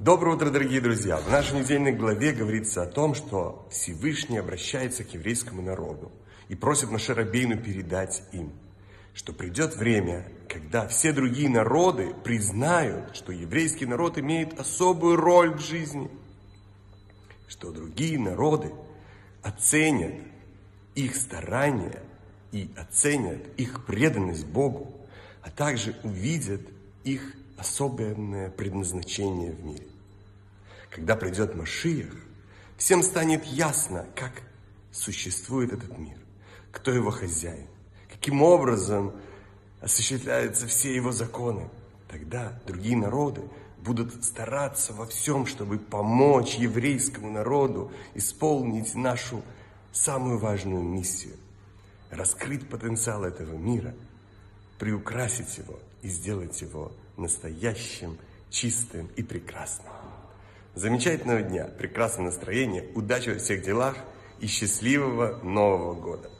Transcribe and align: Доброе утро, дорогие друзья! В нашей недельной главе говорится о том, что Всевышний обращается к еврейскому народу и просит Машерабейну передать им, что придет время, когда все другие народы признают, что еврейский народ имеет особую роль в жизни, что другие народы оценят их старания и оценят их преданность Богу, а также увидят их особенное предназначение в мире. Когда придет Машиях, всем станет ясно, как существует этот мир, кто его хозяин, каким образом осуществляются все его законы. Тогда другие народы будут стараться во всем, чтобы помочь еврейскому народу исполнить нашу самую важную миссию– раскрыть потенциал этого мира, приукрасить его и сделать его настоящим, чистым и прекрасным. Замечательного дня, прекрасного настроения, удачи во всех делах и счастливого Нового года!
Доброе 0.00 0.34
утро, 0.34 0.50
дорогие 0.50 0.80
друзья! 0.80 1.18
В 1.18 1.30
нашей 1.30 1.60
недельной 1.60 1.92
главе 1.92 2.32
говорится 2.32 2.82
о 2.82 2.86
том, 2.86 3.14
что 3.14 3.68
Всевышний 3.70 4.38
обращается 4.38 5.04
к 5.04 5.14
еврейскому 5.14 5.62
народу 5.62 6.10
и 6.48 6.56
просит 6.56 6.90
Машерабейну 6.90 7.62
передать 7.62 8.24
им, 8.32 8.52
что 9.14 9.32
придет 9.32 9.76
время, 9.76 10.26
когда 10.48 10.88
все 10.88 11.12
другие 11.12 11.48
народы 11.48 12.12
признают, 12.24 13.14
что 13.14 13.30
еврейский 13.30 13.86
народ 13.86 14.18
имеет 14.18 14.58
особую 14.58 15.14
роль 15.14 15.54
в 15.54 15.60
жизни, 15.60 16.10
что 17.46 17.70
другие 17.70 18.18
народы 18.18 18.72
оценят 19.44 20.14
их 20.96 21.14
старания 21.14 22.02
и 22.50 22.68
оценят 22.76 23.46
их 23.56 23.86
преданность 23.86 24.44
Богу, 24.44 24.92
а 25.40 25.50
также 25.50 25.94
увидят 26.02 26.62
их 27.04 27.36
особенное 27.56 28.50
предназначение 28.50 29.52
в 29.52 29.64
мире. 29.64 29.86
Когда 30.90 31.16
придет 31.16 31.54
Машиях, 31.54 32.14
всем 32.76 33.02
станет 33.02 33.44
ясно, 33.44 34.06
как 34.14 34.32
существует 34.92 35.72
этот 35.72 35.98
мир, 35.98 36.16
кто 36.70 36.90
его 36.92 37.10
хозяин, 37.10 37.66
каким 38.10 38.42
образом 38.42 39.12
осуществляются 39.80 40.66
все 40.66 40.94
его 40.94 41.12
законы. 41.12 41.68
Тогда 42.08 42.60
другие 42.66 42.96
народы 42.96 43.42
будут 43.78 44.24
стараться 44.24 44.92
во 44.92 45.06
всем, 45.06 45.46
чтобы 45.46 45.78
помочь 45.78 46.54
еврейскому 46.54 47.30
народу 47.30 47.92
исполнить 48.14 48.94
нашу 48.94 49.42
самую 49.92 50.38
важную 50.38 50.82
миссию– 50.82 51.36
раскрыть 52.14 52.68
потенциал 52.68 53.24
этого 53.24 53.56
мира, 53.56 53.94
приукрасить 54.78 55.58
его 55.58 55.78
и 56.02 56.08
сделать 56.08 56.60
его 56.60 56.92
настоящим, 57.16 58.18
чистым 58.50 59.08
и 59.16 59.22
прекрасным. 59.22 59.92
Замечательного 60.74 61.42
дня, 61.42 61.64
прекрасного 61.66 62.26
настроения, 62.26 62.84
удачи 62.94 63.30
во 63.30 63.38
всех 63.38 63.62
делах 63.62 63.96
и 64.40 64.46
счастливого 64.46 65.38
Нового 65.42 65.94
года! 65.94 66.30